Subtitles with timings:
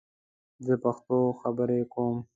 [0.65, 2.17] زه پښتو خبرې کوم